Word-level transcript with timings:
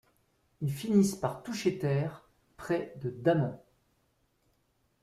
Ils 0.61 0.73
finissent 0.73 1.15
par 1.15 1.43
toucher 1.43 1.77
terre 1.77 2.27
près 2.57 2.95
de 3.03 3.11
Daman. 3.11 3.59